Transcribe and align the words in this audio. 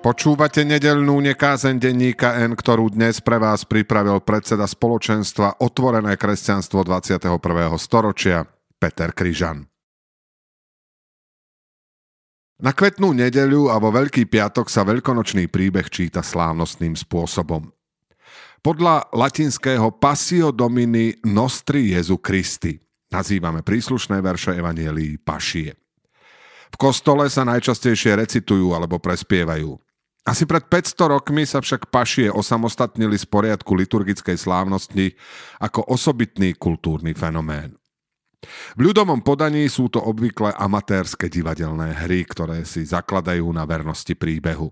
Počúvate 0.00 0.64
nedelnú 0.64 1.20
nekázen 1.20 1.76
denníka 1.76 2.32
N, 2.40 2.56
ktorú 2.56 2.88
dnes 2.88 3.20
pre 3.20 3.36
vás 3.36 3.68
pripravil 3.68 4.24
predseda 4.24 4.64
spoločenstva 4.64 5.60
Otvorené 5.60 6.16
kresťanstvo 6.16 6.88
21. 6.88 7.36
storočia 7.76 8.48
Peter 8.80 9.12
Kryžan. 9.12 9.68
Na 12.64 12.72
kvetnú 12.72 13.12
nedeľu 13.12 13.68
a 13.68 13.76
vo 13.76 13.92
Veľký 13.92 14.24
piatok 14.24 14.72
sa 14.72 14.88
veľkonočný 14.88 15.52
príbeh 15.52 15.92
číta 15.92 16.24
slávnostným 16.24 16.96
spôsobom. 16.96 17.68
Podľa 18.64 19.12
latinského 19.12 20.00
Passio 20.00 20.48
Domini 20.48 21.12
Nostri 21.28 21.92
Jezu 21.92 22.16
Christi 22.24 22.72
nazývame 23.12 23.60
príslušné 23.60 24.24
verše 24.24 24.56
Evanielii 24.56 25.20
Pašie. 25.20 25.76
V 26.72 26.76
kostole 26.80 27.28
sa 27.28 27.44
najčastejšie 27.44 28.16
recitujú 28.16 28.72
alebo 28.72 28.96
prespievajú. 28.96 29.89
Asi 30.30 30.46
pred 30.46 30.62
500 30.62 31.10
rokmi 31.10 31.42
sa 31.42 31.58
však 31.58 31.90
pašie 31.90 32.30
osamostatnili 32.30 33.18
z 33.18 33.26
poriadku 33.26 33.74
liturgickej 33.74 34.38
slávnosti 34.38 35.18
ako 35.58 35.90
osobitný 35.90 36.54
kultúrny 36.54 37.18
fenomén. 37.18 37.74
V 38.78 38.80
ľudovom 38.86 39.26
podaní 39.26 39.66
sú 39.66 39.90
to 39.90 39.98
obvykle 39.98 40.54
amatérske 40.54 41.26
divadelné 41.26 42.06
hry, 42.06 42.22
ktoré 42.22 42.62
si 42.62 42.86
zakladajú 42.86 43.42
na 43.50 43.66
vernosti 43.66 44.14
príbehu. 44.14 44.70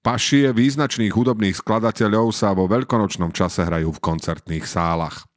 Pašie 0.00 0.48
význačných 0.56 1.12
hudobných 1.12 1.60
skladateľov 1.60 2.32
sa 2.32 2.56
vo 2.56 2.64
veľkonočnom 2.64 3.36
čase 3.36 3.68
hrajú 3.68 3.92
v 3.92 4.00
koncertných 4.00 4.64
sálach. 4.64 5.28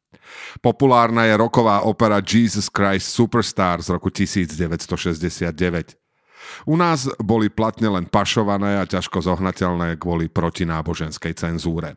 Populárna 0.64 1.28
je 1.28 1.36
roková 1.36 1.84
opera 1.84 2.24
Jesus 2.24 2.72
Christ 2.72 3.12
Superstar 3.12 3.84
z 3.84 3.92
roku 3.92 4.08
1969. 4.08 6.07
U 6.66 6.76
nás 6.80 7.10
boli 7.22 7.52
platne 7.52 7.90
len 7.92 8.06
pašované 8.08 8.82
a 8.82 8.90
ťažko 8.90 9.24
zohnateľné 9.24 10.00
kvôli 10.00 10.32
protináboženskej 10.32 11.34
cenzúre. 11.36 11.96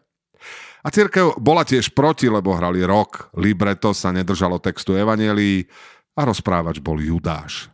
A 0.81 0.89
církev 0.89 1.37
bola 1.37 1.61
tiež 1.61 1.93
proti, 1.93 2.33
lebo 2.33 2.57
hrali 2.57 2.81
rok, 2.81 3.29
libreto 3.37 3.93
sa 3.93 4.09
nedržalo 4.11 4.57
textu 4.57 4.97
evanelií 4.97 5.69
a 6.17 6.25
rozprávač 6.25 6.81
bol 6.81 6.97
Judáš. 6.97 7.69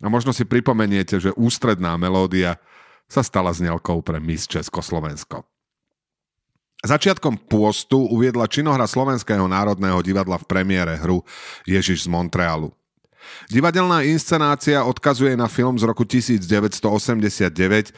A 0.00 0.08
možno 0.08 0.32
si 0.32 0.44
pripomeniete, 0.44 1.20
že 1.20 1.36
ústredná 1.36 1.96
melódia 1.96 2.60
sa 3.08 3.24
stala 3.24 3.52
znelkou 3.52 4.04
pre 4.04 4.20
Miss 4.20 4.48
Československo. 4.48 5.44
Začiatkom 6.80 7.44
pôstu 7.44 8.08
uviedla 8.08 8.48
činohra 8.48 8.88
Slovenského 8.88 9.44
národného 9.44 10.00
divadla 10.00 10.40
v 10.40 10.48
premiére 10.48 10.96
hru 10.96 11.20
Ježiš 11.68 12.08
z 12.08 12.08
Montrealu. 12.08 12.72
Divadelná 13.48 14.02
inscenácia 14.06 14.84
odkazuje 14.84 15.34
na 15.36 15.48
film 15.50 15.76
z 15.76 15.84
roku 15.88 16.04
1989 16.04 17.92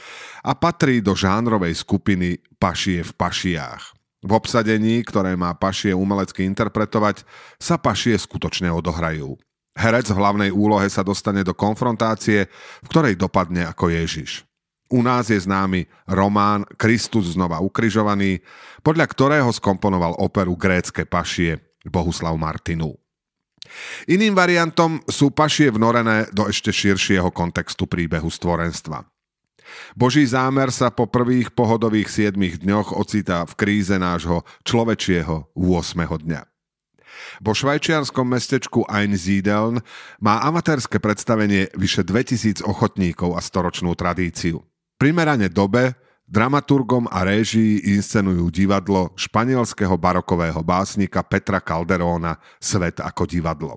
a 0.44 0.52
patrí 0.56 1.02
do 1.02 1.12
žánrovej 1.12 1.78
skupiny 1.78 2.40
Pašie 2.56 3.02
v 3.02 3.12
pašiách. 3.14 3.82
V 4.22 4.30
obsadení, 4.30 5.02
ktoré 5.02 5.34
má 5.34 5.50
Pašie 5.58 5.90
umelecky 5.90 6.46
interpretovať, 6.46 7.26
sa 7.58 7.74
Pašie 7.74 8.14
skutočne 8.14 8.70
odohrajú. 8.70 9.34
Herec 9.74 10.12
v 10.12 10.18
hlavnej 10.20 10.50
úlohe 10.54 10.86
sa 10.86 11.02
dostane 11.02 11.42
do 11.42 11.56
konfrontácie, 11.56 12.46
v 12.84 12.86
ktorej 12.86 13.18
dopadne 13.18 13.66
ako 13.66 13.90
Ježiš. 13.90 14.46
U 14.92 15.00
nás 15.00 15.32
je 15.32 15.40
známy 15.40 15.88
román 16.04 16.68
Kristus 16.76 17.32
znova 17.32 17.64
ukrižovaný, 17.64 18.44
podľa 18.84 19.08
ktorého 19.08 19.48
skomponoval 19.48 20.20
operu 20.20 20.52
Grécke 20.52 21.08
pašie 21.08 21.56
Bohuslav 21.88 22.36
Martinu. 22.36 23.01
Iným 24.10 24.34
variantom 24.34 24.98
sú 25.06 25.30
pašie 25.30 25.70
vnorené 25.70 26.28
do 26.34 26.50
ešte 26.50 26.74
širšieho 26.74 27.30
kontextu 27.30 27.86
príbehu 27.86 28.28
stvorenstva. 28.28 29.06
Boží 29.96 30.26
zámer 30.28 30.68
sa 30.68 30.92
po 30.92 31.08
prvých 31.08 31.54
pohodových 31.56 32.34
7 32.34 32.36
dňoch 32.36 32.92
ocitá 32.92 33.48
v 33.48 33.56
kríze 33.56 33.96
nášho 33.96 34.44
človečieho 34.66 35.48
8. 35.56 35.96
dňa. 36.28 36.42
Vo 37.40 37.52
švajčiarskom 37.52 38.26
mestečku 38.28 38.84
Einsiedeln 38.88 39.80
má 40.18 40.42
amatérske 40.42 40.98
predstavenie 40.98 41.70
vyše 41.76 42.04
2000 42.04 42.64
ochotníkov 42.66 43.36
a 43.36 43.40
storočnú 43.40 43.94
tradíciu. 43.96 44.64
Primerane 44.96 45.48
dobe 45.48 45.96
Dramaturgom 46.32 47.12
a 47.12 47.28
réžii 47.28 47.92
inscenujú 47.92 48.48
divadlo 48.48 49.12
španielského 49.20 49.92
barokového 50.00 50.64
básnika 50.64 51.20
Petra 51.20 51.60
Calderóna 51.60 52.40
Svet 52.56 53.04
ako 53.04 53.28
divadlo. 53.28 53.76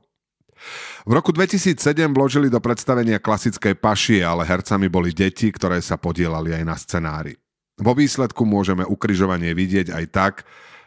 V 1.03 1.11
roku 1.11 1.35
2007 1.35 1.75
vložili 2.15 2.47
do 2.47 2.63
predstavenia 2.63 3.19
klasickej 3.19 3.75
pašie, 3.75 4.23
ale 4.23 4.47
hercami 4.47 4.87
boli 4.87 5.11
deti, 5.11 5.51
ktoré 5.51 5.83
sa 5.83 5.99
podielali 5.99 6.55
aj 6.55 6.63
na 6.63 6.79
scenári. 6.79 7.35
Vo 7.75 7.91
výsledku 7.91 8.47
môžeme 8.47 8.87
ukryžovanie 8.87 9.51
vidieť 9.51 9.91
aj 9.91 10.05
tak, 10.15 10.33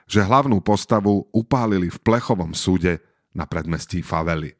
že 0.08 0.24
hlavnú 0.24 0.64
postavu 0.64 1.28
upálili 1.36 1.92
v 1.92 2.00
plechovom 2.00 2.56
súde 2.56 3.04
na 3.36 3.44
predmestí 3.44 4.00
Favely. 4.00 4.56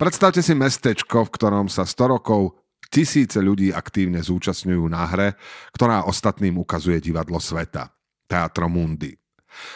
Predstavte 0.00 0.40
si 0.40 0.56
mestečko, 0.56 1.28
v 1.28 1.32
ktorom 1.36 1.68
sa 1.68 1.84
100 1.84 2.16
rokov 2.16 2.56
Tisíce 2.90 3.42
ľudí 3.42 3.74
aktívne 3.74 4.22
zúčastňujú 4.22 4.84
na 4.86 5.04
hre, 5.06 5.34
ktorá 5.74 6.06
ostatným 6.06 6.56
ukazuje 6.60 7.02
divadlo 7.02 7.42
sveta. 7.42 7.90
Teatro 8.26 8.66
Mundi. 8.66 9.14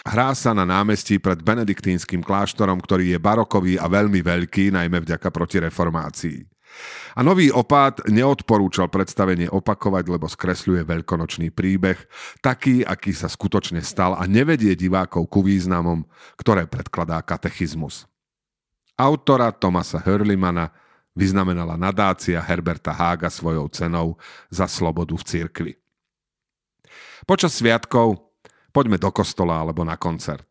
Hrá 0.05 0.37
sa 0.37 0.53
na 0.53 0.69
námestí 0.69 1.17
pred 1.17 1.41
benediktínskym 1.41 2.21
kláštorom, 2.21 2.79
ktorý 2.85 3.17
je 3.17 3.19
barokový 3.19 3.81
a 3.81 3.89
veľmi 3.89 4.21
veľký, 4.21 4.77
najmä 4.77 5.01
vďaka 5.01 5.33
protireformácii. 5.33 6.45
A 7.19 7.27
nový 7.27 7.51
opát 7.51 7.99
neodporúčal 8.07 8.87
predstavenie 8.87 9.51
opakovať, 9.51 10.05
lebo 10.07 10.31
skresľuje 10.31 10.87
veľkonočný 10.87 11.51
príbeh, 11.51 11.99
taký, 12.39 12.87
aký 12.87 13.11
sa 13.11 13.27
skutočne 13.27 13.83
stal 13.83 14.15
a 14.15 14.23
nevedie 14.31 14.79
divákov 14.79 15.27
ku 15.27 15.43
významom, 15.43 16.07
ktoré 16.39 16.71
predkladá 16.71 17.19
katechizmus. 17.27 18.07
Autora 18.95 19.51
Tomasa 19.51 19.99
Hörlimana 19.99 20.71
vyznamenala 21.15 21.75
nadácia 21.75 22.39
Herberta 22.39 22.95
Hága 22.95 23.29
svojou 23.31 23.67
cenou 23.71 24.19
za 24.49 24.71
slobodu 24.71 25.15
v 25.19 25.25
cirkvi. 25.27 25.73
Počas 27.27 27.55
sviatkov 27.55 28.33
poďme 28.71 28.97
do 28.97 29.11
kostola 29.13 29.61
alebo 29.61 29.85
na 29.87 29.95
koncert. 29.99 30.47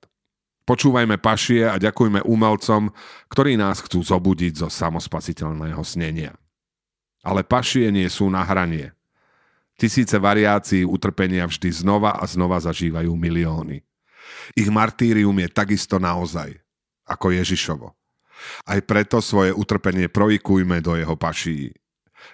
Počúvajme 0.69 1.17
pašie 1.17 1.65
a 1.65 1.81
ďakujme 1.81 2.21
umelcom, 2.29 2.93
ktorí 3.25 3.57
nás 3.57 3.81
chcú 3.81 4.05
zobudiť 4.05 4.61
zo 4.61 4.69
samospasiteľného 4.69 5.81
snenia. 5.81 6.37
Ale 7.25 7.41
pašie 7.41 7.89
nie 7.89 8.05
sú 8.05 8.29
na 8.29 8.45
hranie. 8.45 8.93
Tisíce 9.81 10.13
variácií 10.21 10.85
utrpenia 10.85 11.49
vždy 11.49 11.73
znova 11.73 12.21
a 12.21 12.23
znova 12.29 12.61
zažívajú 12.61 13.09
milióny. 13.17 13.81
Ich 14.53 14.69
martírium 14.69 15.33
je 15.41 15.49
takisto 15.49 15.97
naozaj, 15.97 16.53
ako 17.07 17.33
Ježišovo. 17.33 17.98
Aj 18.67 18.79
preto 18.83 19.19
svoje 19.23 19.55
utrpenie 19.55 20.07
projikujme 20.11 20.79
do 20.79 20.95
jeho 20.95 21.15
paší. 21.15 21.73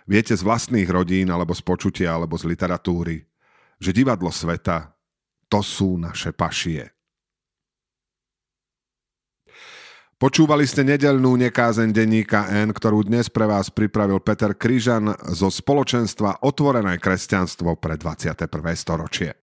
Viete 0.09 0.33
z 0.33 0.41
vlastných 0.41 0.89
rodín, 0.89 1.29
alebo 1.29 1.53
z 1.53 1.61
počutia, 1.61 2.17
alebo 2.17 2.37
z 2.37 2.49
literatúry, 2.49 3.25
že 3.77 3.93
divadlo 3.93 4.33
sveta 4.33 4.93
to 5.45 5.61
sú 5.61 6.01
naše 6.01 6.33
pašie. 6.33 6.89
Počúvali 10.15 10.63
ste 10.63 10.87
nedelnú 10.87 11.35
nekázen 11.35 11.91
denníka 11.91 12.47
N, 12.47 12.71
ktorú 12.71 13.03
dnes 13.03 13.27
pre 13.27 13.45
vás 13.45 13.67
pripravil 13.67 14.23
Peter 14.23 14.55
Kryžan 14.55 15.11
zo 15.35 15.51
spoločenstva 15.51 16.39
Otvorené 16.39 16.97
kresťanstvo 17.03 17.75
pre 17.75 17.99
21. 17.99 18.47
storočie. 18.79 19.44